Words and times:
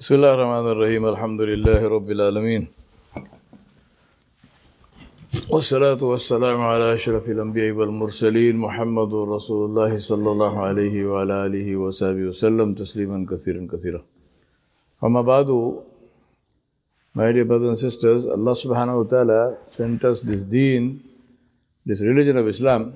بسم 0.00 0.14
الله 0.14 0.32
الرحمن 0.34 0.66
الرحيم 0.72 1.02
الحمد 1.14 1.40
لله 1.50 1.80
رب 1.96 2.08
العالمين 2.16 2.62
والصلاة 5.52 6.02
والسلام 6.12 6.58
على 6.60 6.86
أشرف 6.94 7.24
الأنبياء 7.34 7.70
والمرسلين 7.78 8.56
محمد 8.56 9.12
رسول 9.34 9.60
الله 9.68 9.98
صلى 9.98 10.28
الله 10.34 10.54
عليه 10.68 10.96
وعلى 11.10 11.34
آله 11.46 11.68
وصحبه 11.76 12.24
وسلم 12.30 12.68
تسليما 12.74 13.26
كثيرا 13.30 13.66
كثيرا 13.72 14.00
أما 15.04 15.22
بعد 15.22 15.48
My 17.14 17.32
dear 17.32 17.44
brothers 17.44 17.68
and 17.68 17.78
sisters, 17.78 18.24
Allah 18.26 18.54
subhanahu 18.54 19.02
wa 19.02 19.10
ta'ala 19.10 19.56
sent 19.66 20.04
us 20.04 20.22
this 20.22 20.44
deen, 20.44 21.02
this 21.84 22.00
religion 22.02 22.36
of 22.36 22.46
Islam. 22.46 22.94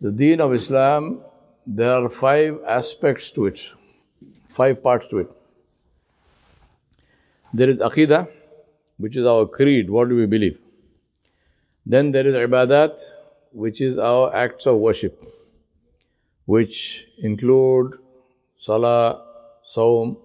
The 0.00 0.12
deen 0.12 0.40
of 0.40 0.54
Islam, 0.54 1.22
there 1.66 1.90
are 1.90 2.08
five 2.08 2.60
aspects 2.64 3.32
to 3.32 3.46
it, 3.46 3.58
five 4.46 4.80
parts 4.80 5.08
to 5.08 5.18
it. 5.18 5.34
There 7.52 7.70
is 7.70 7.78
Aqidah, 7.78 8.28
which 8.98 9.16
is 9.16 9.26
our 9.26 9.46
creed, 9.46 9.88
what 9.88 10.08
do 10.08 10.16
we 10.16 10.26
believe? 10.26 10.58
Then 11.86 12.12
there 12.12 12.26
is 12.26 12.34
Ibadat, 12.34 13.00
which 13.54 13.80
is 13.80 13.98
our 13.98 14.34
acts 14.34 14.66
of 14.66 14.76
worship, 14.76 15.22
which 16.44 17.06
include 17.18 17.94
Salah, 18.58 19.22
Saum, 19.64 20.18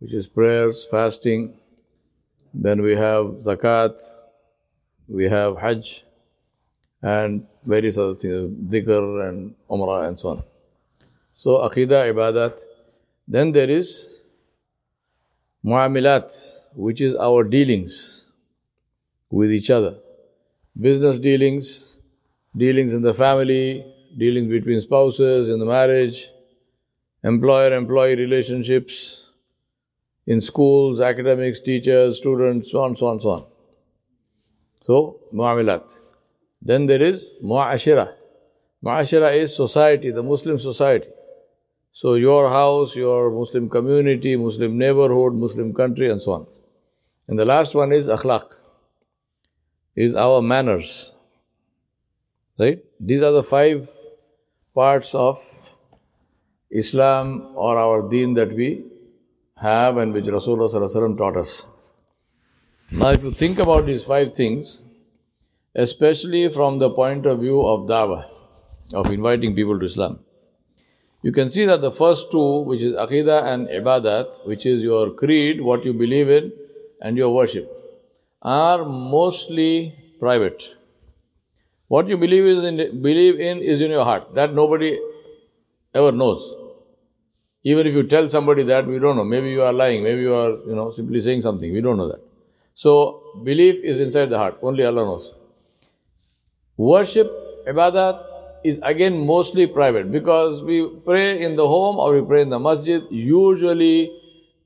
which 0.00 0.12
is 0.12 0.26
prayers, 0.26 0.84
fasting. 0.90 1.54
Then 2.52 2.82
we 2.82 2.96
have 2.96 3.26
Zakat, 3.46 4.00
we 5.06 5.28
have 5.28 5.58
Hajj, 5.58 6.04
and 7.02 7.46
various 7.64 7.98
other 7.98 8.14
things, 8.14 8.72
Dhikr 8.72 9.28
and 9.28 9.54
Umrah 9.70 10.08
and 10.08 10.18
so 10.18 10.28
on. 10.30 10.42
So, 11.34 11.58
Aqidah, 11.58 12.12
Ibadat. 12.12 12.60
Then 13.28 13.52
there 13.52 13.70
is 13.70 14.08
Muamilat, 15.64 16.32
which 16.74 17.00
is 17.00 17.14
our 17.16 17.44
dealings 17.44 18.24
with 19.30 19.50
each 19.50 19.70
other. 19.70 19.96
Business 20.80 21.18
dealings, 21.18 21.98
dealings 22.56 22.94
in 22.94 23.02
the 23.02 23.14
family, 23.14 23.84
dealings 24.16 24.48
between 24.48 24.80
spouses, 24.80 25.48
in 25.48 25.58
the 25.58 25.66
marriage, 25.66 26.30
employer 27.24 27.74
employee 27.74 28.14
relationships, 28.14 29.30
in 30.26 30.40
schools, 30.40 31.00
academics, 31.00 31.58
teachers, 31.60 32.18
students, 32.18 32.70
so 32.70 32.82
on, 32.82 32.94
so 32.94 33.06
on, 33.08 33.20
so 33.20 33.30
on. 33.30 33.46
So, 34.82 35.20
Muamilat. 35.34 35.90
Then 36.62 36.86
there 36.86 37.02
is 37.02 37.30
Mu'ashira. 37.42 38.14
Mu'ashira 38.84 39.36
is 39.36 39.56
society, 39.56 40.10
the 40.10 40.22
Muslim 40.22 40.58
society. 40.58 41.08
So, 41.92 42.14
your 42.14 42.50
house, 42.50 42.94
your 42.96 43.30
Muslim 43.30 43.68
community, 43.68 44.36
Muslim 44.36 44.78
neighborhood, 44.78 45.34
Muslim 45.34 45.74
country, 45.74 46.10
and 46.10 46.22
so 46.22 46.32
on. 46.32 46.46
And 47.26 47.38
the 47.38 47.44
last 47.44 47.74
one 47.74 47.92
is 47.92 48.08
akhlaq, 48.08 48.58
is 49.96 50.16
our 50.16 50.40
manners. 50.40 51.14
Right? 52.58 52.84
These 53.00 53.22
are 53.22 53.32
the 53.32 53.42
five 53.42 53.90
parts 54.74 55.14
of 55.14 55.38
Islam 56.70 57.52
or 57.54 57.78
our 57.78 58.08
deen 58.08 58.34
that 58.34 58.52
we 58.52 58.84
have 59.56 59.96
and 59.96 60.12
which 60.12 60.26
Rasulullah 60.26 61.18
taught 61.18 61.36
us. 61.36 61.66
Now, 62.92 63.10
if 63.10 63.22
you 63.22 63.30
think 63.30 63.58
about 63.58 63.86
these 63.86 64.04
five 64.04 64.34
things, 64.34 64.82
especially 65.74 66.48
from 66.48 66.78
the 66.78 66.90
point 66.90 67.26
of 67.26 67.40
view 67.40 67.60
of 67.66 67.88
dawah, 67.88 68.24
of 68.94 69.10
inviting 69.12 69.54
people 69.54 69.78
to 69.78 69.84
Islam, 69.84 70.20
you 71.22 71.32
can 71.32 71.48
see 71.48 71.64
that 71.64 71.80
the 71.80 71.90
first 71.90 72.30
two, 72.30 72.60
which 72.60 72.80
is 72.80 72.94
Aqidah 72.94 73.44
and 73.52 73.68
Ibadat, 73.68 74.46
which 74.46 74.66
is 74.66 74.82
your 74.82 75.10
creed, 75.10 75.60
what 75.60 75.84
you 75.84 75.92
believe 75.92 76.30
in, 76.30 76.52
and 77.00 77.16
your 77.16 77.34
worship, 77.34 77.70
are 78.42 78.84
mostly 78.84 79.94
private. 80.20 80.70
What 81.88 82.06
you 82.08 82.16
believe, 82.16 82.44
is 82.44 82.64
in, 82.64 83.02
believe 83.02 83.40
in 83.40 83.58
is 83.58 83.80
in 83.80 83.90
your 83.90 84.04
heart. 84.04 84.34
That 84.34 84.54
nobody 84.54 84.98
ever 85.94 86.12
knows. 86.12 86.54
Even 87.64 87.86
if 87.86 87.94
you 87.94 88.04
tell 88.04 88.28
somebody 88.28 88.62
that, 88.64 88.86
we 88.86 88.98
don't 88.98 89.16
know. 89.16 89.24
Maybe 89.24 89.50
you 89.50 89.62
are 89.62 89.72
lying. 89.72 90.02
Maybe 90.04 90.20
you 90.22 90.34
are, 90.34 90.50
you 90.66 90.76
know, 90.76 90.90
simply 90.90 91.20
saying 91.20 91.42
something. 91.42 91.72
We 91.72 91.80
don't 91.80 91.96
know 91.96 92.08
that. 92.08 92.20
So, 92.74 93.22
belief 93.42 93.82
is 93.82 93.98
inside 93.98 94.26
the 94.26 94.38
heart. 94.38 94.58
Only 94.62 94.84
Allah 94.84 95.04
knows. 95.04 95.32
Worship, 96.76 97.28
ibadat, 97.66 98.27
is 98.68 98.80
again 98.82 99.26
mostly 99.26 99.66
private 99.66 100.10
because 100.12 100.62
we 100.62 100.76
pray 101.04 101.42
in 101.42 101.56
the 101.56 101.66
home 101.66 101.96
or 101.96 102.12
we 102.14 102.26
pray 102.26 102.42
in 102.42 102.50
the 102.50 102.58
masjid. 102.58 103.02
Usually, 103.10 104.12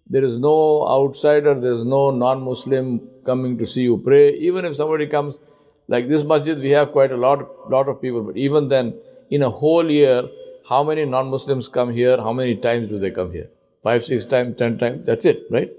there 0.09 0.25
is 0.25 0.39
no 0.39 0.87
outsider, 0.89 1.55
there 1.59 1.73
is 1.73 1.85
no 1.85 2.11
non 2.11 2.43
Muslim 2.43 3.01
coming 3.25 3.59
to 3.59 3.67
see 3.67 3.83
you 3.83 3.99
pray. 3.99 4.35
Even 4.35 4.65
if 4.65 4.77
somebody 4.77 5.07
comes, 5.07 5.41
like 5.89 6.09
this 6.09 6.25
masjid, 6.25 6.59
we 6.59 6.71
have 6.71 6.93
quite 6.93 7.13
a 7.13 7.17
lot, 7.17 7.71
lot 7.71 7.89
of 7.89 8.01
people, 8.01 8.23
but 8.23 8.37
even 8.37 8.69
then, 8.69 8.95
in 9.31 9.43
a 9.43 9.51
whole 9.51 9.91
year, 9.91 10.23
how 10.69 10.83
many 10.83 11.05
non 11.05 11.31
Muslims 11.31 11.69
come 11.69 11.93
here? 11.93 12.17
How 12.17 12.33
many 12.33 12.57
times 12.57 12.89
do 12.89 12.99
they 12.99 13.11
come 13.11 13.33
here? 13.33 13.49
Five, 13.83 14.05
six 14.05 14.25
times, 14.27 14.57
ten 14.57 14.79
times? 14.79 15.07
That's 15.07 15.25
it, 15.25 15.45
right? 15.51 15.71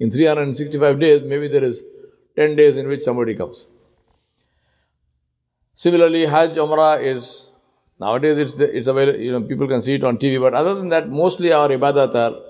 In 0.00 0.10
365 0.10 1.00
days, 1.00 1.22
maybe 1.22 1.48
there 1.48 1.64
is 1.64 1.84
10 2.36 2.54
days 2.56 2.76
in 2.76 2.86
which 2.88 3.02
somebody 3.02 3.34
comes. 3.34 3.66
Similarly, 5.74 6.26
Hajj 6.26 6.56
Umrah 6.56 7.02
is 7.02 7.47
nowadays 8.00 8.38
it's 8.38 8.54
the, 8.54 8.76
it's 8.76 8.88
available. 8.88 9.20
You 9.20 9.32
know, 9.32 9.42
people 9.42 9.68
can 9.68 9.82
see 9.82 9.94
it 9.94 10.04
on 10.04 10.18
TV. 10.18 10.40
But 10.40 10.54
other 10.54 10.74
than 10.74 10.88
that, 10.90 11.08
mostly 11.08 11.52
our 11.52 11.68
ibadat 11.68 12.14
are 12.14 12.40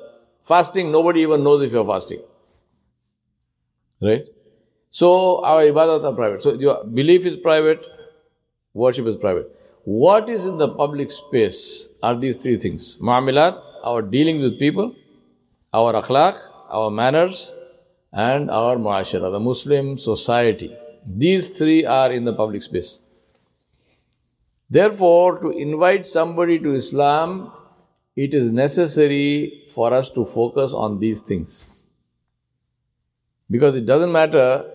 fasting. 0.42 0.90
Nobody 0.92 1.20
even 1.20 1.42
knows 1.42 1.62
if 1.62 1.72
you're 1.72 1.86
fasting, 1.86 2.22
right? 4.02 4.24
So 4.90 5.44
our 5.44 5.62
ibadat 5.62 6.04
are 6.04 6.14
private. 6.14 6.42
So 6.42 6.54
your 6.54 6.84
belief 6.84 7.26
is 7.26 7.36
private, 7.36 7.86
worship 8.72 9.06
is 9.06 9.16
private. 9.16 9.54
What 9.84 10.28
is 10.28 10.46
in 10.46 10.58
the 10.58 10.68
public 10.68 11.10
space 11.10 11.88
are 12.02 12.14
these 12.14 12.36
three 12.36 12.58
things: 12.58 12.96
muamilat, 12.98 13.60
our 13.84 14.02
dealings 14.02 14.42
with 14.42 14.58
people, 14.58 14.94
our 15.72 15.92
akhlaq, 15.94 16.40
our 16.70 16.90
manners, 16.90 17.52
and 18.12 18.50
our 18.50 18.76
muashara, 18.76 19.30
the 19.32 19.40
Muslim 19.40 19.96
society. 19.98 20.76
These 21.06 21.50
three 21.58 21.86
are 21.86 22.12
in 22.12 22.24
the 22.24 22.32
public 22.32 22.62
space. 22.62 22.98
Therefore, 24.70 25.40
to 25.40 25.50
invite 25.50 26.06
somebody 26.06 26.58
to 26.58 26.74
Islam, 26.74 27.52
it 28.14 28.34
is 28.34 28.50
necessary 28.52 29.64
for 29.74 29.94
us 29.94 30.10
to 30.10 30.24
focus 30.24 30.74
on 30.74 30.98
these 30.98 31.22
things. 31.22 31.70
Because 33.50 33.76
it 33.76 33.86
doesn't 33.86 34.12
matter 34.12 34.70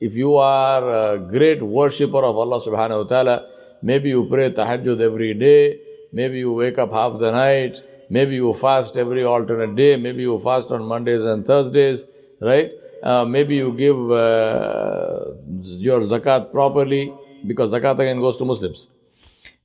if 0.00 0.14
you 0.14 0.36
are 0.36 1.14
a 1.14 1.18
great 1.18 1.62
worshipper 1.62 2.22
of 2.22 2.36
Allah 2.36 2.60
subhanahu 2.60 3.04
wa 3.04 3.08
ta'ala, 3.08 3.46
maybe 3.82 4.10
you 4.10 4.26
pray 4.26 4.52
tahajjud 4.52 5.00
every 5.00 5.32
day, 5.32 5.80
maybe 6.12 6.38
you 6.38 6.52
wake 6.52 6.76
up 6.78 6.92
half 6.92 7.18
the 7.18 7.32
night, 7.32 7.82
maybe 8.10 8.34
you 8.34 8.52
fast 8.52 8.98
every 8.98 9.24
alternate 9.24 9.74
day, 9.76 9.96
maybe 9.96 10.22
you 10.22 10.38
fast 10.38 10.70
on 10.70 10.84
Mondays 10.84 11.22
and 11.22 11.46
Thursdays, 11.46 12.04
right? 12.40 12.70
Uh, 13.02 13.24
maybe 13.24 13.56
you 13.56 13.72
give 13.72 13.96
uh, 14.10 15.32
your 15.62 16.00
zakat 16.00 16.52
properly, 16.52 17.14
because 17.46 17.70
zakat 17.70 17.98
again 17.98 18.20
goes 18.20 18.36
to 18.36 18.44
Muslims. 18.44 18.88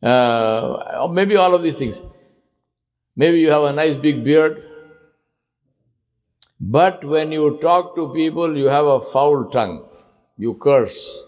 Uh, 0.03 1.07
maybe 1.11 1.35
all 1.37 1.55
of 1.55 1.63
these 1.63 1.77
things. 1.79 2.03
Maybe 3.15 3.39
you 3.39 3.49
have 3.51 3.63
a 3.63 3.73
nice 3.73 3.95
big 3.95 4.23
beard. 4.23 4.63
But 6.59 7.03
when 7.03 7.31
you 7.31 7.57
talk 7.61 7.95
to 7.95 8.13
people, 8.13 8.57
you 8.57 8.65
have 8.65 8.85
a 8.85 8.99
foul 9.01 9.49
tongue. 9.49 9.85
You 10.37 10.55
curse. 10.55 11.23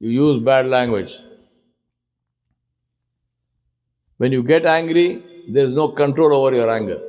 You 0.00 0.10
use 0.10 0.42
bad 0.42 0.66
language. 0.66 1.16
When 4.16 4.32
you 4.32 4.42
get 4.42 4.66
angry, 4.66 5.22
there 5.48 5.64
is 5.64 5.74
no 5.74 5.88
control 5.88 6.34
over 6.34 6.54
your 6.54 6.70
anger. 6.70 7.00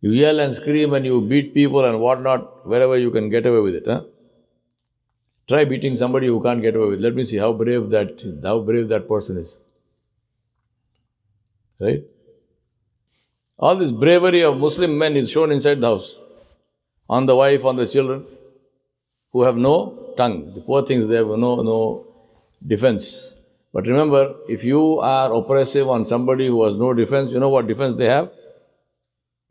You 0.00 0.10
yell 0.10 0.40
and 0.40 0.54
scream 0.54 0.94
and 0.94 1.06
you 1.06 1.20
beat 1.20 1.54
people 1.54 1.84
and 1.84 2.00
whatnot, 2.00 2.66
wherever 2.66 2.98
you 2.98 3.10
can 3.12 3.30
get 3.30 3.46
away 3.46 3.60
with 3.60 3.76
it. 3.76 3.84
Huh? 3.86 4.02
Try 5.48 5.64
beating 5.64 5.96
somebody 5.96 6.28
who 6.28 6.42
can't 6.42 6.62
get 6.62 6.76
away 6.76 6.90
with. 6.90 7.00
Let 7.00 7.14
me 7.14 7.24
see 7.24 7.36
how 7.36 7.52
brave 7.52 7.90
that 7.90 8.22
how 8.42 8.60
brave 8.60 8.88
that 8.88 9.08
person 9.08 9.38
is. 9.38 9.58
Right? 11.80 12.04
All 13.58 13.76
this 13.76 13.92
bravery 13.92 14.42
of 14.42 14.56
Muslim 14.56 14.96
men 14.98 15.16
is 15.16 15.30
shown 15.30 15.52
inside 15.52 15.80
the 15.80 15.88
house. 15.88 16.16
On 17.08 17.26
the 17.26 17.36
wife, 17.36 17.64
on 17.64 17.76
the 17.76 17.86
children, 17.86 18.24
who 19.32 19.42
have 19.42 19.56
no 19.56 20.14
tongue. 20.16 20.54
The 20.54 20.60
poor 20.60 20.86
things 20.86 21.08
they 21.08 21.16
have 21.16 21.26
no 21.26 21.56
no 21.62 22.06
defense. 22.66 23.32
But 23.72 23.86
remember, 23.86 24.34
if 24.48 24.64
you 24.64 24.98
are 25.00 25.32
oppressive 25.32 25.88
on 25.88 26.04
somebody 26.04 26.46
who 26.46 26.64
has 26.64 26.76
no 26.76 26.92
defense, 26.92 27.30
you 27.30 27.40
know 27.40 27.48
what 27.48 27.66
defense 27.66 27.96
they 27.96 28.06
have? 28.06 28.30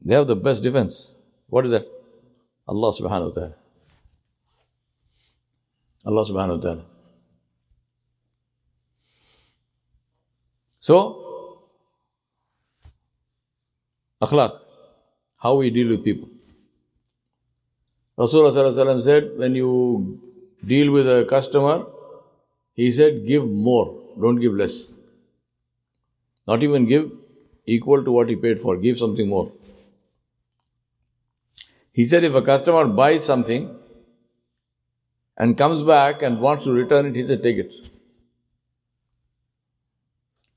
They 0.04 0.16
have 0.16 0.28
the 0.28 0.36
best 0.36 0.64
defense. 0.64 1.08
What 1.48 1.66
is 1.66 1.72
that? 1.72 1.88
Allah 2.68 2.94
subhanahu 2.94 3.30
wa 3.30 3.34
ta'ala. 3.34 3.61
Allah 6.06 6.26
subhanahu 6.26 6.58
wa 6.58 6.62
ta'ala. 6.64 6.86
So, 10.80 10.98
akhlaq, 14.22 14.60
how 15.38 15.56
we 15.56 15.70
deal 15.70 15.90
with 15.90 16.04
people. 16.04 16.30
Rasulullah 18.18 19.02
said, 19.02 19.38
when 19.38 19.56
you 19.56 20.20
deal 20.66 20.92
with 20.92 21.08
a 21.08 21.26
customer, 21.26 21.86
he 22.74 22.92
said, 22.92 23.26
give 23.26 23.48
more, 23.48 24.02
don't 24.20 24.40
give 24.40 24.54
less. 24.54 24.90
Not 26.48 26.64
even 26.64 26.88
give 26.88 27.12
equal 27.66 28.04
to 28.04 28.12
what 28.12 28.30
he 28.30 28.36
paid 28.36 28.60
for, 28.60 28.76
give 28.78 28.98
something 28.98 29.28
more. 29.28 29.52
He 31.92 32.06
said, 32.06 32.24
if 32.24 32.34
a 32.34 32.42
customer 32.42 32.86
buys 32.86 33.24
something 33.24 33.76
and 35.42 35.58
comes 35.58 35.82
back 35.82 36.22
and 36.22 36.40
wants 36.40 36.66
to 36.66 36.72
return 36.72 37.08
it, 37.08 37.16
he 37.16 37.24
said, 37.24 37.42
take 37.42 37.58
it. 37.58 37.72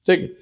Take 0.07 0.21
it. 0.21 0.39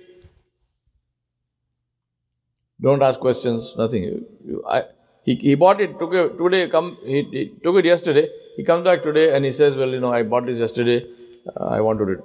Don't 2.81 3.05
ask 3.09 3.21
questions, 3.21 3.73
nothing. 3.79 4.03
You, 4.03 4.65
I, 4.69 4.83
he, 5.23 5.37
he 5.37 5.55
bought 5.55 5.81
it, 5.81 5.97
took 6.01 6.13
it 6.13 6.37
today, 6.37 6.69
come, 6.69 6.99
he, 7.05 7.23
he, 7.31 7.53
took 7.63 7.77
it 7.77 7.85
yesterday. 7.85 8.29
He 8.57 8.65
comes 8.65 8.85
back 8.85 9.05
today 9.05 9.37
and 9.37 9.45
he 9.45 9.53
says, 9.53 9.77
Well, 9.77 9.91
you 9.91 10.01
know, 10.01 10.13
I 10.13 10.25
bought 10.25 10.47
this 10.47 10.59
yesterday. 10.59 11.07
Uh, 11.47 11.67
I 11.67 11.81
want 11.81 12.01
to 12.01 12.05
read. 12.05 12.19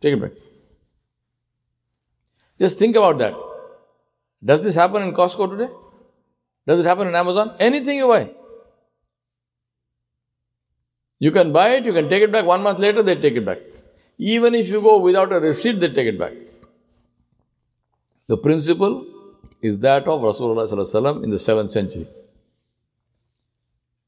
Take 0.00 0.14
it 0.14 0.20
back. 0.20 0.32
Just 2.58 2.76
think 2.80 2.96
about 2.96 3.18
that. 3.18 3.36
Does 4.44 4.64
this 4.64 4.74
happen 4.74 5.04
in 5.04 5.14
Costco 5.14 5.56
today? 5.56 5.72
Does 6.66 6.80
it 6.80 6.86
happen 6.86 7.06
in 7.06 7.14
Amazon? 7.14 7.54
Anything 7.60 7.98
you 7.98 8.08
buy. 8.08 8.30
You 11.24 11.30
can 11.30 11.52
buy 11.52 11.68
it, 11.76 11.84
you 11.84 11.92
can 11.92 12.08
take 12.10 12.24
it 12.24 12.32
back. 12.32 12.44
One 12.44 12.62
month 12.64 12.80
later, 12.80 13.00
they 13.00 13.14
take 13.14 13.36
it 13.40 13.44
back. 13.44 13.58
Even 14.18 14.56
if 14.56 14.68
you 14.68 14.80
go 14.82 14.98
without 14.98 15.32
a 15.32 15.38
receipt, 15.38 15.78
they 15.78 15.88
take 15.88 16.08
it 16.08 16.18
back. 16.18 16.32
The 18.26 18.36
principle 18.36 19.06
is 19.60 19.78
that 19.78 20.08
of 20.08 20.20
Rasulullah 20.20 21.22
in 21.22 21.30
the 21.30 21.36
7th 21.36 21.70
century. 21.70 22.08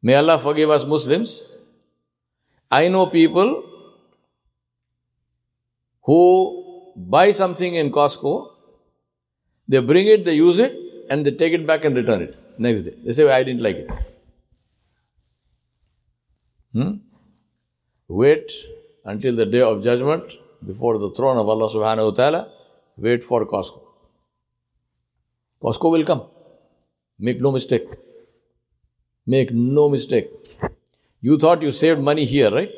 May 0.03 0.17
Allah 0.17 0.41
forgive 0.41 0.71
us 0.71 0.85
Muslims. 0.85 1.45
I 2.69 2.89
know 2.89 3.07
people 3.07 3.63
who 6.03 6.93
buy 6.97 7.31
something 7.31 7.77
in 7.77 7.93
Costco, 7.93 8.51
they 9.69 9.79
bring 9.79 10.09
it, 10.09 10.25
they 10.25 10.35
use 10.35 10.59
it, 10.59 10.77
and 11.09 11.25
they 11.25 11.31
take 11.31 11.53
it 11.53 11.65
back 11.65 11.85
and 11.85 11.95
return 11.95 12.23
it 12.23 12.37
next 12.59 12.83
day. 12.83 12.95
They 13.05 13.13
say, 13.13 13.31
I 13.31 13.45
didn't 13.45 13.63
like 13.63 13.77
it. 13.77 13.91
Hmm? 16.73 16.95
Wait 18.09 18.53
until 19.05 19.35
the 19.35 19.47
day 19.47 19.61
of 19.61 19.83
judgment 19.83 20.25
before 20.67 20.99
the 20.99 21.11
throne 21.11 21.39
of 21.39 21.49
Allah 21.49 21.69
subhanahu 21.69 22.11
wa 22.11 22.17
ta'ala. 22.17 22.49
Wait 22.97 23.25
for 23.25 23.47
Costco. 23.47 23.81
Costco 25.63 25.91
will 25.91 26.05
come. 26.05 26.23
Make 27.19 27.41
no 27.41 27.51
mistake. 27.51 27.87
Make 29.27 29.53
no 29.53 29.89
mistake. 29.89 30.31
You 31.23 31.39
thought 31.39 31.63
you 31.63 31.71
saved 31.71 32.01
money 32.01 32.27
here, 32.27 32.51
right? 32.51 32.71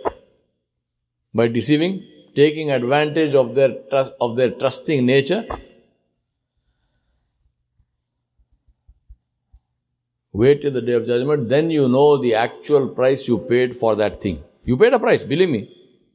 By 1.35 1.49
deceiving, 1.49 2.05
taking 2.37 2.71
advantage 2.71 3.35
of 3.35 3.55
their 3.55 3.71
trust 3.91 4.15
of 4.21 4.37
their 4.37 4.51
trusting 4.51 5.05
nature. 5.05 5.45
Wait 10.33 10.63
till 10.63 10.71
the 10.71 10.83
day 10.83 10.93
of 10.93 11.07
judgment, 11.07 11.49
then 11.49 11.71
you 11.71 11.89
know 11.89 12.19
the 12.19 12.35
actual 12.35 12.89
price 12.89 13.27
you 13.27 13.39
paid 13.39 13.75
for 13.75 13.97
that 13.97 14.21
thing. 14.21 14.45
You 14.67 14.77
paid 14.77 14.93
a 14.93 14.99
price, 14.99 15.23
believe 15.23 15.49
me. 15.49 15.61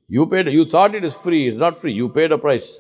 You 0.10 0.28
paid 0.28 0.50
you 0.50 0.66
thought 0.66 0.94
it 0.94 1.06
is 1.06 1.14
free, 1.16 1.48
it's 1.50 1.58
not 1.58 1.80
free, 1.80 1.94
you 1.94 2.10
paid 2.10 2.34
a 2.34 2.38
price. 2.38 2.80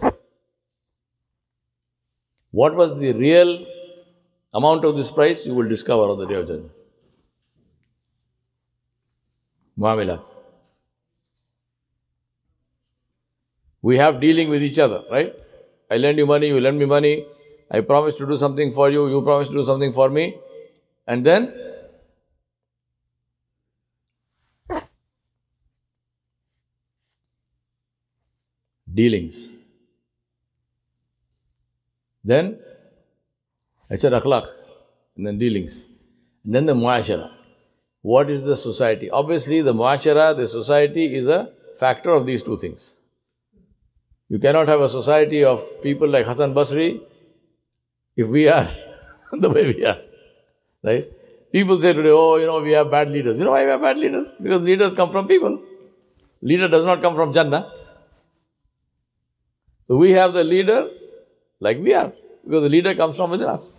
What 2.51 2.75
was 2.75 2.99
the 2.99 3.13
real 3.13 3.65
amount 4.53 4.83
of 4.83 4.97
this 4.97 5.11
price? 5.11 5.45
You 5.45 5.55
will 5.55 5.69
discover 5.69 6.03
on 6.03 6.19
the 6.19 6.25
day 6.25 6.35
of 6.35 6.47
judgment. 6.47 6.71
Muamilat. 9.79 10.21
We 13.81 13.97
have 13.97 14.19
dealing 14.19 14.49
with 14.49 14.61
each 14.61 14.77
other, 14.77 15.03
right? 15.09 15.33
I 15.89 15.95
lend 15.95 16.17
you 16.17 16.25
money, 16.25 16.47
you 16.47 16.59
lend 16.59 16.77
me 16.77 16.85
money. 16.85 17.25
I 17.71 17.79
promise 17.79 18.15
to 18.15 18.27
do 18.27 18.37
something 18.37 18.73
for 18.73 18.89
you, 18.89 19.09
you 19.09 19.21
promise 19.21 19.47
to 19.47 19.53
do 19.53 19.65
something 19.65 19.93
for 19.93 20.09
me. 20.09 20.37
And 21.07 21.25
then 21.25 21.70
dealings. 28.93 29.51
Then 32.23 32.59
I 33.89 33.95
said 33.95 34.13
akhlaq, 34.13 34.47
and 35.17 35.27
then 35.27 35.37
dealings. 35.37 35.87
And 36.43 36.55
then 36.55 36.65
the 36.65 36.73
muashara. 36.73 37.31
What 38.01 38.29
is 38.29 38.43
the 38.43 38.55
society? 38.55 39.09
Obviously, 39.09 39.61
the 39.61 39.73
muashara, 39.73 40.35
the 40.35 40.47
society, 40.47 41.15
is 41.15 41.27
a 41.27 41.51
factor 41.79 42.11
of 42.11 42.25
these 42.25 42.43
two 42.43 42.57
things. 42.57 42.95
You 44.29 44.39
cannot 44.39 44.67
have 44.67 44.81
a 44.81 44.89
society 44.89 45.43
of 45.43 45.63
people 45.81 46.07
like 46.07 46.25
Hassan 46.25 46.53
Basri 46.53 47.01
if 48.15 48.27
we 48.27 48.47
are 48.47 48.67
the 49.33 49.49
way 49.49 49.73
we 49.73 49.85
are. 49.85 49.99
Right? 50.83 51.11
People 51.51 51.79
say 51.79 51.91
today, 51.93 52.09
oh, 52.11 52.37
you 52.37 52.45
know, 52.45 52.61
we 52.61 52.71
have 52.71 52.89
bad 52.89 53.09
leaders. 53.09 53.37
You 53.37 53.43
know 53.43 53.51
why 53.51 53.65
we 53.65 53.71
have 53.71 53.81
bad 53.81 53.97
leaders? 53.97 54.27
Because 54.41 54.61
leaders 54.61 54.95
come 54.95 55.11
from 55.11 55.27
people. 55.27 55.61
Leader 56.41 56.69
does 56.69 56.85
not 56.85 57.01
come 57.01 57.13
from 57.13 57.33
Jannah. 57.33 57.71
So 59.91 59.97
we 59.97 60.11
have 60.11 60.31
the 60.31 60.45
leader 60.45 60.89
like 61.59 61.77
we 61.79 61.93
are, 61.93 62.13
because 62.45 62.61
the 62.63 62.69
leader 62.69 62.95
comes 62.95 63.17
from 63.17 63.31
within 63.31 63.49
us. 63.49 63.77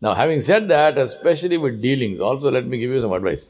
Now, 0.00 0.14
having 0.14 0.40
said 0.40 0.66
that, 0.70 0.98
especially 0.98 1.56
with 1.56 1.80
dealings, 1.80 2.20
also 2.20 2.50
let 2.50 2.66
me 2.66 2.78
give 2.78 2.90
you 2.90 3.00
some 3.00 3.12
advice. 3.12 3.48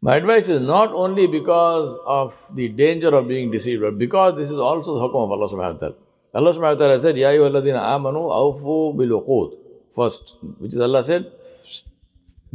My 0.00 0.16
advice 0.16 0.48
is 0.48 0.60
not 0.60 0.92
only 0.92 1.28
because 1.28 1.96
of 2.04 2.34
the 2.52 2.68
danger 2.68 3.14
of 3.14 3.28
being 3.28 3.52
deceived, 3.52 3.82
but 3.82 3.96
because 3.96 4.34
this 4.34 4.50
is 4.50 4.58
also 4.58 4.94
the 4.94 5.00
hukum 5.06 5.22
of 5.26 5.30
Allah 5.30 5.48
subhanahu 5.48 5.74
wa 5.74 5.78
ta'ala. 5.78 5.94
Allah 6.34 6.54
subhanahu 6.54 6.80
wa 6.80 6.86
ta'ala 6.86 7.00
said, 7.00 7.16
Ya 7.16 7.28
ayyuhalladhina 7.28 7.80
amanu 7.94 8.26
awfu 8.42 8.96
bil 8.98 9.54
First, 9.94 10.34
which 10.58 10.74
is 10.74 10.80
Allah 10.80 11.04
said, 11.04 11.30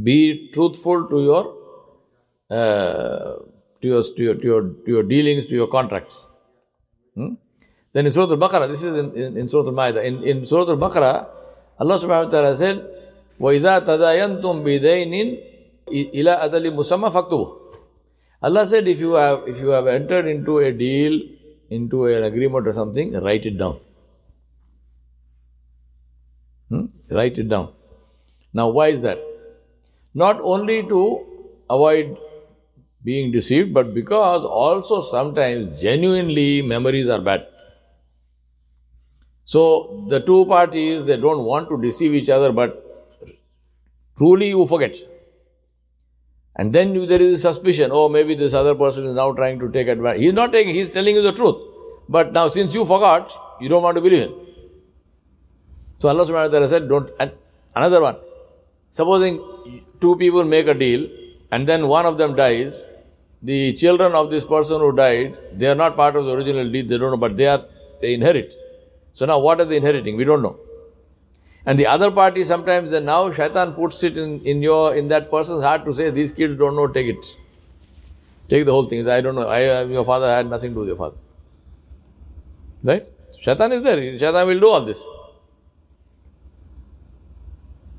be 0.04 0.52
truthful 0.54 1.08
to 1.08 1.24
your, 1.24 1.56
uh, 2.50 3.53
to 3.83 3.89
your, 3.89 4.03
to 4.03 4.23
your, 4.23 4.35
to 4.35 4.45
your, 4.45 4.63
to 4.63 4.87
your 4.87 5.03
dealings, 5.03 5.47
to 5.47 5.55
your 5.55 5.69
contracts. 5.69 6.27
Hmm? 7.15 7.35
Then 7.93 8.07
in 8.07 8.13
Surah 8.13 8.31
Al-Baqarah, 8.31 8.69
this 8.69 8.83
is 8.83 8.97
in, 8.97 9.15
in, 9.15 9.37
in 9.37 9.49
Surah 9.49 9.69
Al-Ma'idah, 9.69 10.05
in, 10.05 10.23
in 10.23 10.45
Surah 10.45 10.71
Al-Baqarah, 10.71 11.29
Allah 11.81 11.99
subhanahu 11.99 12.25
wa 12.27 12.31
ta'ala 12.31 12.57
said, 12.57 12.87
وَإِذَا 13.41 13.87
تَدَايَنْتُمْ 13.87 14.65
بِدَيْنٍ 14.67 15.13
إِلَىٰ 15.89 16.41
أَدَلِ 16.43 16.75
مُسَمَّى 16.75 17.13
فَاكْتُبُهُ 17.13 17.59
Allah 18.43 18.67
said, 18.67 18.87
if 18.87 19.01
you 19.01 19.13
have 19.15 19.49
if 19.49 19.59
you 19.59 19.69
have 19.69 19.89
entered 19.89 20.27
into 20.29 20.59
a 20.59 20.71
deal, 20.71 21.21
into 21.71 22.07
an 22.07 22.25
agreement 22.25 22.69
or 22.69 22.73
something, 22.73 23.13
write 23.15 23.45
it 23.45 23.59
down. 23.59 23.81
Hmm? 26.69 26.87
Write 27.11 27.39
it 27.39 27.49
down. 27.49 27.73
Now, 28.53 28.69
why 28.69 28.89
is 28.89 29.03
that? 29.03 29.19
Not 30.15 30.41
only 30.41 30.83
to 30.83 31.27
avoid 31.69 32.17
being 33.04 33.32
deceived, 33.32 33.74
but 33.74 33.94
because 33.94 34.44
also 34.44 35.02
sometimes 35.02 35.82
genuinely 35.82 36.62
memories 36.62 37.10
are 37.10 37.22
bad. 37.22 37.48
So 39.46 40.06
the 40.10 40.20
two 40.20 40.46
parties, 40.46 41.04
they 41.06 41.18
don't 41.18 41.44
want 41.44 41.70
to 41.70 41.82
deceive 41.82 42.14
each 42.14 42.30
other, 42.30 42.52
but 42.52 42.80
truly 44.18 44.50
you 44.50 44.66
forget. 44.66 44.96
And 46.56 46.72
then 46.72 47.08
there 47.08 47.22
is 47.22 47.36
a 47.36 47.40
suspicion, 47.40 47.90
oh, 47.92 48.08
maybe 48.08 48.36
this 48.36 48.54
other 48.54 48.76
person 48.76 49.06
is 49.06 49.16
now 49.16 49.34
trying 49.34 49.60
to 49.60 49.72
take 49.72 49.88
advantage. 49.88 50.22
He's 50.22 50.34
not 50.34 50.52
taking, 50.52 50.74
he's 50.74 50.90
telling 50.90 51.16
you 51.16 51.22
the 51.22 51.34
truth. 51.34 51.58
But 52.08 52.32
now 52.32 52.48
since 52.48 52.74
you 52.74 52.86
forgot, 52.86 53.32
you 53.60 53.70
don't 53.70 53.84
want 53.84 53.96
to 53.96 54.02
believe 54.02 54.30
him. 54.30 54.34
So 56.00 56.10
Allah 56.10 56.26
subhanahu 56.26 56.48
wa 56.48 56.48
ta'ala 56.48 56.68
said, 56.70 56.88
don't, 56.88 57.10
and 57.20 57.32
another 57.76 58.02
one. 58.02 58.18
Supposing 58.92 59.84
two 60.00 60.16
people 60.18 60.44
make 60.44 60.68
a 60.68 60.74
deal 60.74 61.08
and 61.52 61.68
then 61.68 61.88
one 61.88 62.06
of 62.06 62.18
them 62.18 62.36
dies, 62.36 62.86
the 63.44 63.74
children 63.74 64.14
of 64.14 64.32
this 64.32 64.46
person 64.46 64.80
who 64.80 64.96
died, 64.96 65.38
they 65.54 65.68
are 65.68 65.76
not 65.76 65.96
part 65.96 66.16
of 66.16 66.26
the 66.26 66.32
original 66.32 66.70
deed, 66.72 66.88
they 66.90 66.98
don't 66.98 67.12
know, 67.12 67.18
but 67.18 67.36
they 67.36 67.48
are, 67.48 67.66
they 68.02 68.14
inherit. 68.14 68.54
So 69.14 69.26
now 69.26 69.40
what 69.40 69.60
are 69.60 69.66
they 69.66 69.78
inheriting? 69.78 70.16
We 70.16 70.24
don't 70.24 70.42
know. 70.42 70.58
And 71.66 71.78
the 71.78 71.88
other 71.88 72.12
party 72.12 72.44
sometimes 72.44 72.92
then 72.92 73.06
now 73.06 73.32
shaitan 73.32 73.74
puts 73.74 74.04
it 74.04 74.18
in, 74.18 74.42
in 74.42 74.62
your 74.62 74.96
in 74.96 75.08
that 75.10 75.30
person's 75.32 75.64
heart 75.64 75.86
to 75.86 75.96
say 75.96 76.10
these 76.10 76.32
kids 76.32 76.58
don't 76.58 76.76
know, 76.76 76.88
take 76.88 77.08
it. 77.08 77.26
Take 78.50 78.66
the 78.66 78.72
whole 78.72 78.86
thing. 78.86 79.08
I 79.08 79.22
don't 79.22 79.36
know. 79.36 79.48
I 79.48 79.84
your 79.84 80.04
father 80.04 80.28
had 80.28 80.50
nothing 80.50 80.72
to 80.72 80.76
do 80.76 80.80
with 80.82 80.90
your 80.90 80.98
father. 80.98 81.16
Right? 82.84 83.08
Shaitan 83.40 83.72
is 83.72 83.84
there. 83.84 84.18
Shaitan 84.18 84.48
will 84.48 84.60
do 84.60 84.68
all 84.68 84.84
this. 84.84 85.06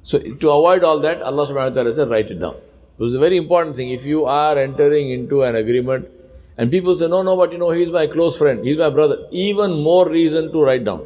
So 0.03 0.19
to 0.19 0.51
avoid 0.51 0.85
all 0.85 0.99
that, 1.01 1.23
Allah 1.23 1.47
subhanahu 1.47 1.71
wa 1.71 1.75
ta'ala 1.75 1.95
said, 1.95 2.11
write 2.11 2.31
it 2.31 2.39
down. 2.39 2.57
So 2.99 3.07
it's 3.07 3.17
a 3.17 3.19
very 3.19 3.37
important 3.37 3.77
thing. 3.77 3.91
If 3.91 4.05
you 4.05 4.25
are 4.25 4.57
entering 4.59 5.11
into 5.11 5.43
an 5.43 5.57
agreement 5.57 6.09
and 6.57 6.71
people 6.71 6.95
say, 6.95 7.09
no, 7.09 7.23
no, 7.23 7.37
but 7.37 7.53
you 7.53 7.59
know, 7.59 7.71
he's 7.71 7.89
my 7.91 8.07
close 8.07 8.39
friend, 8.39 8.65
he's 8.65 8.79
my 8.79 8.91
brother. 8.91 9.27
Even 9.31 9.83
more 9.83 10.09
reason 10.09 10.53
to 10.53 10.63
write 10.63 10.85
down. 10.85 11.05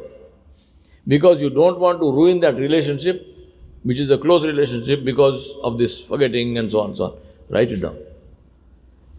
Because 1.07 1.41
you 1.41 1.49
don't 1.49 1.79
want 1.79 1.99
to 1.99 2.11
ruin 2.11 2.39
that 2.41 2.55
relationship 2.55 3.25
which 3.83 3.99
is 3.99 4.09
a 4.09 4.17
close 4.17 4.45
relationship 4.45 5.03
because 5.03 5.53
of 5.63 5.77
this 5.77 6.01
forgetting 6.01 6.57
and 6.57 6.71
so 6.71 6.81
on 6.81 6.87
and 6.87 6.97
so 6.97 7.05
on. 7.05 7.17
Write 7.49 7.71
it 7.71 7.81
down. 7.81 7.97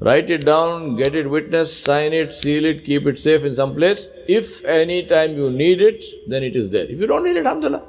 Write 0.00 0.30
it 0.30 0.46
down, 0.46 0.96
get 0.96 1.14
it 1.14 1.28
witnessed, 1.28 1.84
sign 1.84 2.14
it, 2.14 2.32
seal 2.32 2.64
it, 2.64 2.84
keep 2.86 3.06
it 3.06 3.18
safe 3.18 3.44
in 3.44 3.54
some 3.54 3.74
place. 3.74 4.08
If 4.26 4.64
any 4.64 5.06
time 5.06 5.36
you 5.36 5.50
need 5.50 5.82
it, 5.82 6.04
then 6.26 6.42
it 6.42 6.56
is 6.56 6.70
there. 6.70 6.84
If 6.84 7.00
you 7.00 7.06
don't 7.06 7.24
need 7.24 7.36
it, 7.36 7.46
alhamdulillah. 7.46 7.82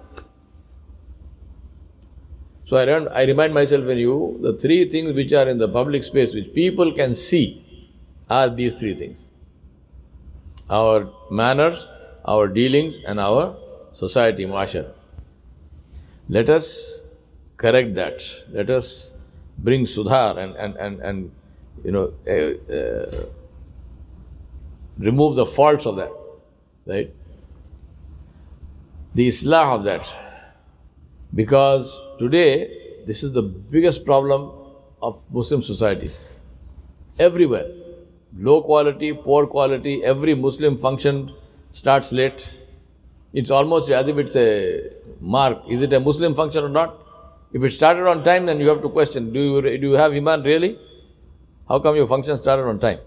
So 2.71 2.77
I, 2.77 3.19
I 3.19 3.23
remind 3.25 3.53
myself 3.53 3.85
and 3.87 3.99
you, 3.99 4.39
the 4.41 4.53
three 4.53 4.89
things 4.89 5.13
which 5.13 5.33
are 5.33 5.49
in 5.49 5.57
the 5.57 5.67
public 5.67 6.05
space, 6.05 6.33
which 6.33 6.53
people 6.53 6.93
can 6.93 7.13
see, 7.13 7.65
are 8.29 8.47
these 8.47 8.75
three 8.75 8.95
things. 8.95 9.27
Our 10.69 11.11
manners, 11.29 11.85
our 12.23 12.47
dealings, 12.47 12.99
and 13.05 13.19
our 13.19 13.57
society, 13.91 14.45
muashara. 14.45 14.93
Let 16.29 16.49
us 16.49 17.01
correct 17.57 17.93
that. 17.95 18.21
Let 18.49 18.69
us 18.69 19.15
bring 19.57 19.85
sudhar 19.85 20.37
and, 20.37 20.55
and, 20.55 20.77
and, 20.77 21.01
and 21.01 21.31
you 21.83 21.91
know, 21.91 22.13
uh, 22.25 22.73
uh, 22.73 23.25
remove 24.97 25.35
the 25.35 25.45
faults 25.45 25.85
of 25.85 25.97
that, 25.97 26.13
right? 26.85 27.13
The 29.13 29.27
islah 29.27 29.75
of 29.75 29.83
that. 29.83 30.30
Because 31.33 31.99
today, 32.19 33.03
this 33.07 33.23
is 33.23 33.31
the 33.33 33.41
biggest 33.41 34.05
problem 34.05 34.51
of 35.01 35.23
Muslim 35.31 35.63
societies. 35.63 36.23
Everywhere. 37.17 37.67
Low 38.37 38.61
quality, 38.61 39.13
poor 39.13 39.47
quality, 39.47 40.03
every 40.03 40.35
Muslim 40.35 40.77
function 40.77 41.33
starts 41.71 42.11
late. 42.11 42.49
It's 43.33 43.49
almost 43.51 43.89
as 43.89 44.07
if 44.07 44.17
it's 44.17 44.35
a 44.35 44.91
mark. 45.19 45.59
Is 45.69 45.81
it 45.81 45.93
a 45.93 45.99
Muslim 45.99 46.35
function 46.35 46.63
or 46.63 46.69
not? 46.69 46.97
If 47.53 47.63
it 47.63 47.71
started 47.71 48.07
on 48.07 48.23
time, 48.23 48.45
then 48.45 48.59
you 48.59 48.67
have 48.69 48.81
to 48.81 48.89
question, 48.89 49.33
do 49.33 49.39
you, 49.39 49.61
do 49.61 49.87
you 49.89 49.93
have 49.93 50.13
Iman 50.13 50.43
really? 50.43 50.79
How 51.67 51.79
come 51.79 51.95
your 51.95 52.07
function 52.07 52.37
started 52.37 52.63
on 52.63 52.79
time? 52.79 52.99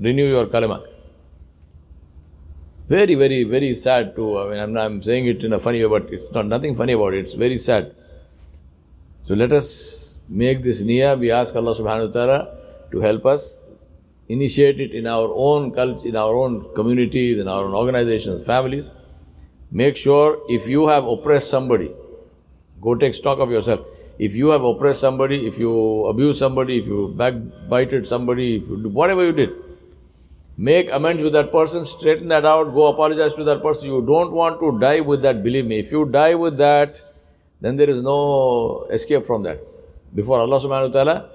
Renew 0.00 0.26
your 0.26 0.46
kalima. 0.46 0.84
Very, 2.88 3.16
very, 3.16 3.42
very 3.42 3.74
sad 3.74 4.14
too. 4.14 4.38
I 4.38 4.50
mean, 4.50 4.58
I'm, 4.58 4.76
I'm 4.76 5.02
saying 5.02 5.26
it 5.26 5.42
in 5.42 5.52
a 5.52 5.58
funny 5.58 5.84
way, 5.84 5.98
but 5.98 6.12
it's 6.12 6.32
not 6.32 6.46
nothing 6.46 6.76
funny 6.76 6.92
about 6.92 7.14
it. 7.14 7.24
It's 7.24 7.34
very 7.34 7.58
sad. 7.58 7.94
So 9.26 9.34
let 9.34 9.50
us 9.50 10.14
make 10.28 10.62
this 10.62 10.82
niyyah. 10.82 11.18
We 11.18 11.32
ask 11.32 11.56
Allah 11.56 11.74
subhanahu 11.74 12.08
wa 12.08 12.12
ta'ala 12.12 12.58
to 12.92 13.00
help 13.00 13.26
us 13.26 13.54
initiate 14.28 14.80
it 14.80 14.92
in 14.92 15.08
our 15.08 15.32
own 15.34 15.72
culture, 15.72 16.06
in 16.06 16.14
our 16.14 16.32
own 16.34 16.72
communities, 16.76 17.40
in 17.40 17.48
our 17.48 17.64
own 17.64 17.74
organizations, 17.74 18.46
families. 18.46 18.88
Make 19.72 19.96
sure 19.96 20.38
if 20.48 20.68
you 20.68 20.86
have 20.86 21.04
oppressed 21.06 21.50
somebody, 21.50 21.90
go 22.80 22.94
take 22.94 23.14
stock 23.14 23.40
of 23.40 23.50
yourself. 23.50 23.80
If 24.16 24.34
you 24.34 24.48
have 24.50 24.62
oppressed 24.62 25.00
somebody, 25.00 25.44
if 25.46 25.58
you 25.58 26.06
abuse 26.06 26.38
somebody, 26.38 26.78
if 26.78 26.86
you 26.86 27.12
backbited 27.16 28.06
somebody, 28.06 28.56
if 28.56 28.68
you 28.68 28.76
do 28.84 28.88
whatever 28.88 29.26
you 29.26 29.32
did, 29.32 29.50
make 30.56 30.90
amends 30.90 31.22
with 31.22 31.32
that 31.34 31.52
person, 31.52 31.84
straighten 31.84 32.28
that 32.28 32.44
out, 32.44 32.72
go 32.74 32.86
apologize 32.86 33.34
to 33.34 33.44
that 33.44 33.62
person. 33.62 33.86
You 33.86 34.02
don't 34.02 34.32
want 34.32 34.60
to 34.60 34.78
die 34.78 35.00
with 35.00 35.22
that, 35.22 35.42
believe 35.42 35.66
me. 35.66 35.78
If 35.78 35.92
you 35.92 36.04
die 36.06 36.34
with 36.34 36.56
that, 36.58 36.96
then 37.60 37.76
there 37.76 37.90
is 37.90 38.02
no 38.02 38.86
escape 38.90 39.26
from 39.26 39.42
that. 39.44 39.60
Before 40.14 40.38
Allah 40.38 40.60
subhanahu 40.60 40.94
wa 40.94 41.04
ta'ala, 41.04 41.30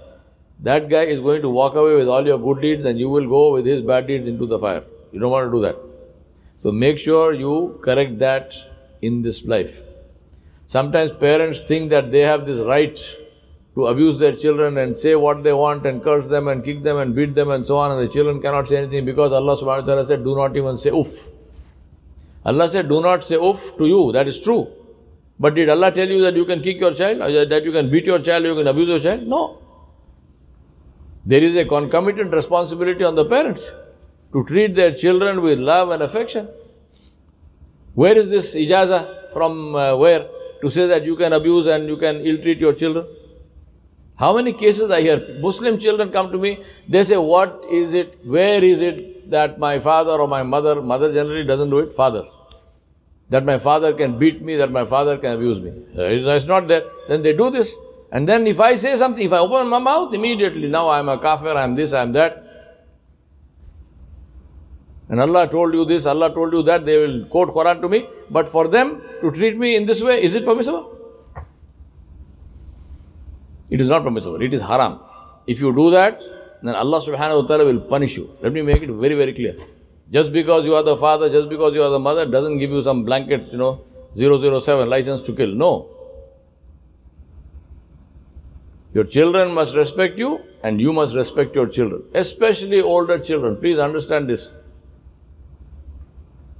that 0.62 0.90
guy 0.90 1.04
is 1.04 1.20
going 1.20 1.42
to 1.42 1.50
walk 1.50 1.76
away 1.76 1.96
with 1.96 2.08
all 2.08 2.26
your 2.26 2.38
good 2.38 2.62
deeds 2.62 2.86
and 2.86 3.00
you 3.00 3.10
will 3.10 3.28
go 3.28 3.54
with 3.54 3.66
his 3.66 3.82
bad 3.82 4.08
deeds 4.08 4.28
into 4.28 4.46
the 4.46 4.60
fire. 4.60 4.84
You 5.12 5.20
don't 5.20 5.32
want 5.32 5.48
to 5.48 5.52
do 5.52 5.62
that. 5.62 5.76
So 6.56 6.72
make 6.72 7.00
sure 7.00 7.34
you 7.34 7.80
correct 7.82 8.20
that 8.20 8.54
in 9.02 9.24
this 9.24 9.44
life. 9.46 9.82
Sometimes 10.68 11.12
parents 11.12 11.64
think 11.64 11.90
that 11.90 12.12
they 12.12 12.20
have 12.20 12.46
this 12.46 12.64
right 12.66 13.00
to 13.76 13.88
abuse 13.88 14.20
their 14.20 14.36
children 14.36 14.78
and 14.78 14.98
say 14.98 15.16
what 15.16 15.44
they 15.44 15.54
want 15.54 15.86
and 15.86 16.04
curse 16.04 16.28
them 16.28 16.48
and 16.48 16.64
kick 16.64 16.84
them 16.84 16.98
and 16.98 17.16
beat 17.16 17.36
them 17.36 17.52
and 17.52 17.66
so 17.66 17.78
on, 17.78 17.92
and 17.92 18.02
the 18.02 18.12
children 18.12 18.42
cannot 18.42 18.68
say 18.68 18.78
anything 18.78 19.06
because 19.06 19.32
Allah 19.32 19.56
subhanahu 19.56 19.82
wa 19.82 19.94
ta'ala 19.94 20.08
said, 20.08 20.24
Do 20.24 20.36
not 20.36 20.56
even 20.58 20.78
say 20.78 20.92
uff. 20.92 21.30
Allah 22.46 22.68
said, 22.68 22.90
Do 22.90 23.02
not 23.02 23.24
say 23.24 23.36
uff 23.36 23.78
to 23.78 23.88
you. 23.88 24.12
That 24.12 24.28
is 24.28 24.40
true. 24.40 24.68
But 25.40 25.56
did 25.56 25.70
Allah 25.70 25.92
tell 25.92 26.08
you 26.08 26.22
that 26.22 26.36
you 26.36 26.46
can 26.46 26.62
kick 26.62 26.80
your 26.80 26.94
child, 26.94 27.22
or 27.22 27.46
that 27.46 27.64
you 27.64 27.72
can 27.72 27.90
beat 27.90 28.06
your 28.06 28.20
child, 28.20 28.44
you 28.46 28.56
can 28.56 28.68
abuse 28.68 28.90
your 28.90 29.00
child? 29.00 29.28
No. 29.28 29.60
There 31.26 31.42
is 31.42 31.56
a 31.56 31.66
concomitant 31.66 32.34
responsibility 32.34 33.04
on 33.04 33.16
the 33.16 33.26
parents 33.26 33.64
to 34.34 34.44
treat 34.46 34.76
their 34.76 34.94
children 34.94 35.42
with 35.42 35.60
love 35.60 35.92
and 35.92 36.04
affection. 36.04 36.50
Where 37.94 38.18
is 38.18 38.30
this 38.30 38.56
ijaza 38.56 39.34
from 39.34 39.76
uh, 39.76 39.96
where? 39.96 40.28
to 40.62 40.70
say 40.70 40.88
that 40.88 41.04
you 41.04 41.16
can 41.16 41.34
abuse 41.34 41.66
and 41.66 41.88
you 41.90 41.98
can 41.98 42.18
ill 42.18 42.38
treat 42.38 42.60
your 42.60 42.74
children? 42.74 43.06
How 44.22 44.36
many 44.36 44.54
cases 44.54 44.92
I 44.92 45.02
hear? 45.02 45.40
Muslim 45.42 45.80
children 45.80 46.12
come 46.12 46.32
to 46.32 46.38
me, 46.38 46.64
they 46.88 47.04
say, 47.04 47.18
What 47.18 47.64
is 47.72 47.96
it, 47.96 48.20
where 48.24 48.64
is 48.64 48.80
it 48.80 49.32
that 49.32 49.58
my 49.58 49.80
father 49.80 50.12
or 50.12 50.28
my 50.28 50.44
mother, 50.44 50.80
mother 50.80 51.12
generally 51.12 51.44
doesn't 51.44 51.72
do 51.72 51.80
it, 51.80 51.96
fathers. 51.96 52.28
That 53.30 53.46
my 53.46 53.58
father 53.58 53.94
can 53.94 54.20
beat 54.20 54.44
me, 54.44 54.58
that 54.58 54.72
my 54.72 54.86
father 54.86 55.18
can 55.18 55.34
abuse 55.38 55.60
me. 55.60 55.72
It's 55.96 56.46
not 56.46 56.68
there. 56.68 56.84
Then 57.08 57.24
they 57.24 57.34
do 57.34 57.50
this. 57.50 57.74
And 58.12 58.30
then 58.30 58.46
if 58.46 58.60
I 58.60 58.76
say 58.76 58.96
something, 58.96 59.26
if 59.26 59.34
I 59.34 59.40
open 59.40 59.68
my 59.70 59.80
mouth, 59.80 60.14
immediately, 60.14 60.68
now 60.68 60.90
I'm 60.90 61.10
a 61.10 61.18
kafir, 61.18 61.58
I'm 61.58 61.76
this, 61.76 61.92
I'm 61.92 62.12
that. 62.14 62.44
And 65.10 65.20
Allah 65.20 65.48
told 65.50 65.74
you 65.74 65.84
this, 65.84 66.06
Allah 66.06 66.32
told 66.32 66.54
you 66.54 66.62
that, 66.64 66.86
they 66.86 66.98
will 66.98 67.26
quote 67.26 67.50
Quran 67.50 67.82
to 67.82 67.90
me. 67.90 68.08
But 68.30 68.48
for 68.48 68.68
them 68.68 69.02
to 69.22 69.32
treat 69.32 69.58
me 69.58 69.76
in 69.76 69.88
this 69.88 70.04
way, 70.04 70.22
is 70.22 70.36
it 70.36 70.46
permissible? 70.46 71.01
It 73.72 73.82
is 73.82 73.88
not 73.88 74.04
permissible. 74.04 74.42
It 74.42 74.54
is 74.54 74.62
haram. 74.62 75.00
If 75.48 75.60
you 75.60 75.74
do 75.74 75.90
that, 75.92 76.22
then 76.62 76.76
Allah 76.76 77.02
subhanahu 77.02 77.42
wa 77.42 77.48
ta'ala 77.48 77.66
will 77.66 77.80
punish 77.80 78.18
you. 78.18 78.30
Let 78.44 78.54
me 78.54 78.62
make 78.62 78.84
it 78.84 78.92
very, 78.92 79.16
very 79.16 79.34
clear. 79.34 79.56
Just 80.12 80.32
because 80.32 80.66
you 80.66 80.76
are 80.76 80.84
the 80.84 80.98
father, 80.98 81.30
just 81.30 81.50
because 81.50 81.74
you 81.74 81.82
are 81.82 81.90
the 81.90 82.00
mother, 82.00 82.26
doesn't 82.26 82.60
give 82.60 82.70
you 82.70 82.84
some 82.84 83.04
blanket, 83.04 83.48
you 83.52 83.58
know, 83.58 83.82
007 84.16 84.90
license 84.90 85.24
to 85.24 85.34
kill. 85.34 85.56
No. 85.56 85.90
Your 88.94 89.06
children 89.06 89.54
must 89.54 89.74
respect 89.74 90.20
you 90.20 90.42
and 90.64 90.80
you 90.80 90.94
must 90.94 91.16
respect 91.16 91.56
your 91.56 91.68
children, 91.68 92.04
especially 92.14 92.82
older 92.82 93.18
children. 93.20 93.56
Please 93.56 93.80
understand 93.80 94.30
this 94.30 94.52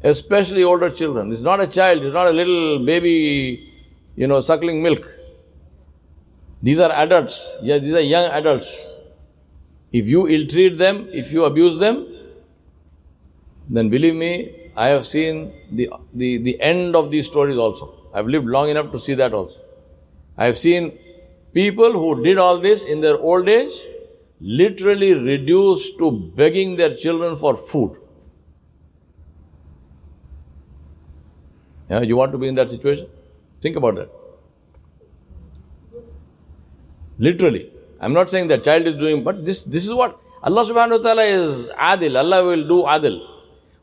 especially 0.04 0.64
older 0.64 0.90
children. 0.90 1.32
It's 1.32 1.42
not 1.42 1.62
a 1.62 1.68
child, 1.68 2.04
it's 2.04 2.14
not 2.14 2.28
a 2.28 2.32
little 2.32 2.86
baby, 2.86 3.72
you 4.16 4.28
know, 4.28 4.42
suckling 4.42 4.82
milk. 4.82 5.06
These 6.62 6.80
are 6.80 6.92
adults. 6.92 7.60
Yeah, 7.62 7.80
these 7.80 7.94
are 7.94 8.02
young 8.02 8.26
adults. 8.32 8.94
If 9.92 10.08
you 10.08 10.28
ill 10.28 10.48
treat 10.48 10.78
them, 10.78 11.10
if 11.12 11.32
you 11.32 11.46
abuse 11.46 11.78
them, 11.78 12.08
then 13.70 13.90
believe 13.90 14.16
me, 14.16 14.72
I 14.76 14.88
have 14.88 15.06
seen 15.06 15.54
the, 15.72 15.90
the, 16.14 16.38
the 16.38 16.62
end 16.62 16.96
of 16.96 17.12
these 17.12 17.26
stories 17.26 17.58
also. 17.58 17.94
I've 18.14 18.28
lived 18.28 18.46
long 18.46 18.70
enough 18.70 18.92
to 18.92 19.00
see 19.00 19.14
that 19.16 19.34
also. 19.34 19.56
I 20.38 20.46
have 20.46 20.58
seen 20.58 20.98
people 21.54 21.92
who 21.94 22.24
did 22.24 22.38
all 22.38 22.58
this 22.58 22.86
in 22.86 23.02
their 23.02 23.18
old 23.18 23.50
age 23.50 23.86
literally 24.40 25.14
reduced 25.14 25.98
to 26.00 26.12
begging 26.12 26.76
their 26.76 26.96
children 26.96 27.38
for 27.38 27.56
food. 27.58 27.98
Yeah, 31.90 32.02
you 32.02 32.16
want 32.16 32.32
to 32.32 32.38
be 32.38 32.48
in 32.48 32.56
that 32.56 32.70
situation? 32.70 33.08
Think 33.62 33.76
about 33.76 33.96
that. 33.96 34.21
Literally. 37.28 37.72
I'm 38.00 38.14
not 38.14 38.32
saying 38.32 38.48
that 38.48 38.64
child 38.64 38.88
is 38.88 38.96
doing, 38.96 39.24
but 39.24 39.46
this, 39.46 39.62
this 39.62 39.86
is 39.86 39.94
what 39.94 40.20
Allah 40.42 40.66
subhanahu 40.66 40.98
wa 41.00 41.04
ta'ala 41.08 41.24
is 41.24 41.68
adil. 41.90 42.18
Allah 42.18 42.44
will 42.44 42.68
do 42.68 42.82
adil. 42.94 43.20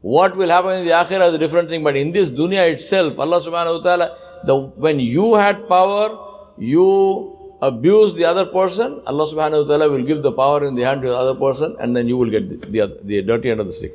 What 0.00 0.37
will 0.37 0.50
happen 0.50 0.73
in 0.80 0.85
the 0.85 0.90
akhirah 0.90 1.28
is 1.28 1.35
a 1.35 1.38
different 1.38 1.68
thing, 1.68 1.85
but 1.85 1.97
in 1.97 2.11
this 2.12 2.30
dunya 2.30 2.73
itself, 2.73 3.18
Allah 3.18 3.40
subhanahu 3.40 3.78
wa 3.78 3.83
ta'ala, 3.85 4.16
the, 4.45 4.57
when 4.57 4.99
you 4.99 5.35
had 5.35 5.68
power, 5.68 6.18
you 6.59 7.37
abuse 7.62 8.14
the 8.14 8.25
other 8.25 8.47
person, 8.47 9.00
Allah 9.07 9.26
subhanahu 9.26 9.62
wa 9.62 9.68
ta'ala 9.68 9.88
will 9.90 10.04
give 10.04 10.23
the 10.23 10.33
power 10.33 10.66
in 10.66 10.75
the 10.75 10.83
hand 10.83 11.02
to 11.02 11.09
the 11.09 11.16
other 11.16 11.38
person, 11.38 11.76
and 11.78 11.95
then 11.95 12.09
you 12.09 12.16
will 12.16 12.30
get 12.30 12.49
the, 12.49 12.57
the, 12.71 12.99
the 13.04 13.23
dirty 13.23 13.50
end 13.52 13.61
of 13.61 13.68
the 13.68 13.73
stick. 13.73 13.95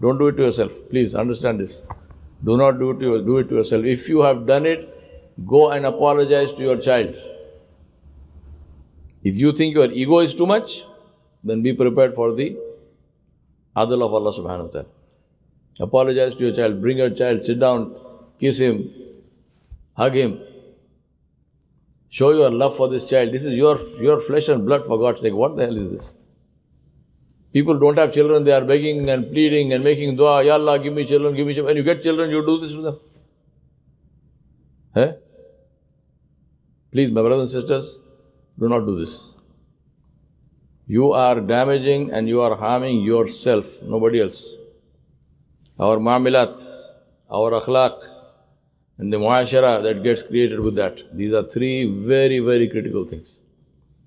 Don't 0.00 0.18
do 0.18 0.28
it 0.28 0.36
to 0.36 0.44
yourself. 0.44 0.72
Please 0.88 1.14
understand 1.14 1.60
this. 1.60 1.86
Do 2.42 2.56
not 2.56 2.78
do 2.78 2.90
it, 2.92 3.00
to, 3.00 3.22
do 3.22 3.38
it 3.38 3.48
to 3.50 3.56
yourself. 3.56 3.84
If 3.84 4.08
you 4.08 4.20
have 4.20 4.46
done 4.46 4.64
it, 4.64 4.88
go 5.46 5.70
and 5.70 5.86
apologize 5.86 6.52
to 6.54 6.62
your 6.62 6.78
child. 6.78 7.14
If 9.24 9.36
you 9.38 9.52
think 9.52 9.74
your 9.74 9.90
ego 9.90 10.18
is 10.20 10.34
too 10.34 10.46
much, 10.46 10.84
then 11.42 11.62
be 11.62 11.72
prepared 11.72 12.14
for 12.14 12.32
the 12.32 12.56
adal 13.74 14.04
of 14.06 14.14
Allah 14.14 14.32
subhanahu 14.32 14.66
wa 14.66 14.72
ta'ala. 14.72 14.86
Apologize 15.80 16.34
to 16.34 16.46
your 16.46 16.54
child, 16.54 16.80
bring 16.80 16.98
your 16.98 17.10
child, 17.10 17.42
sit 17.42 17.58
down, 17.58 17.96
kiss 18.38 18.58
him, 18.58 18.90
hug 19.94 20.14
him. 20.14 20.40
Show 22.10 22.30
your 22.30 22.50
love 22.50 22.76
for 22.76 22.88
this 22.88 23.04
child. 23.04 23.32
This 23.32 23.44
is 23.44 23.54
your, 23.54 23.76
your 24.00 24.20
flesh 24.20 24.48
and 24.48 24.64
blood, 24.64 24.86
for 24.86 24.98
God's 24.98 25.20
sake. 25.20 25.32
What 25.34 25.56
the 25.56 25.64
hell 25.64 25.76
is 25.76 25.90
this? 25.92 26.14
People 27.52 27.78
don't 27.78 27.98
have 27.98 28.12
children, 28.12 28.44
they 28.44 28.52
are 28.52 28.64
begging 28.64 29.08
and 29.08 29.30
pleading 29.30 29.72
and 29.72 29.82
making 29.82 30.16
dua, 30.16 30.44
Ya 30.44 30.54
Allah, 30.54 30.78
give 30.78 30.92
me 30.92 31.04
children, 31.04 31.34
give 31.34 31.46
me 31.46 31.54
children. 31.54 31.74
When 31.74 31.76
you 31.76 31.82
get 31.82 32.02
children, 32.02 32.30
you 32.30 32.44
do 32.44 32.60
this 32.60 32.72
to 32.72 32.82
them. 32.82 33.00
Hey? 34.94 35.16
Please, 36.92 37.10
my 37.10 37.22
brothers 37.22 37.52
and 37.52 37.62
sisters, 37.62 37.98
do 38.58 38.68
not 38.68 38.86
do 38.86 38.98
this. 38.98 39.26
You 40.86 41.12
are 41.12 41.40
damaging 41.40 42.10
and 42.12 42.28
you 42.28 42.40
are 42.40 42.56
harming 42.56 43.02
yourself, 43.02 43.82
nobody 43.82 44.20
else. 44.20 44.46
Our 45.78 45.96
ma'amilat, 45.96 46.62
our 47.30 47.52
akhlaq, 47.52 48.06
and 48.98 49.12
the 49.12 49.16
muashara 49.16 49.82
that 49.82 50.02
gets 50.02 50.22
created 50.22 50.60
with 50.60 50.76
that. 50.76 51.02
These 51.16 51.32
are 51.32 51.42
three 51.44 51.84
very, 51.84 52.38
very 52.38 52.68
critical 52.68 53.06
things. 53.06 53.38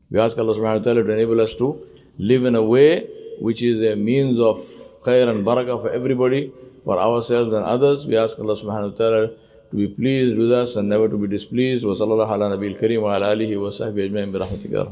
We 0.09 0.19
ask 0.19 0.37
Allah 0.37 0.55
subhanahu 0.55 0.79
wa 0.79 0.83
ta'ala 0.83 1.03
to 1.03 1.11
enable 1.11 1.41
us 1.41 1.53
to 1.55 1.85
live 2.17 2.45
in 2.45 2.55
a 2.55 2.63
way 2.63 3.07
which 3.39 3.61
is 3.61 3.81
a 3.81 3.95
means 3.95 4.39
of 4.39 4.59
khair 5.03 5.29
and 5.29 5.45
barakah 5.45 5.81
for 5.81 5.89
everybody, 5.89 6.53
for 6.85 6.97
ourselves 6.97 7.53
and 7.53 7.65
others. 7.65 8.05
We 8.05 8.15
ask 8.15 8.39
Allah 8.39 8.55
subhanahu 8.55 8.91
wa 8.91 8.97
ta'ala 8.97 9.29
to 9.71 9.77
be 9.77 9.87
pleased 9.87 10.37
with 10.37 10.51
us 10.51 10.75
and 10.75 10.89
never 10.89 11.07
to 11.09 11.17
be 11.17 11.27
displeased. 11.27 11.83
Wa 11.85 11.93
sallallahu 11.93 12.31
ala 12.31 12.57
nabil 12.57 12.77
kareem 12.79 13.01
wa 13.01 13.15
ala 13.15 13.35
alihi 13.35 13.59
wa 13.59 13.69
sahbihi 13.69 14.09
ajma'in 14.09 14.31
bi 14.31 14.39
rahmatika 14.39 14.85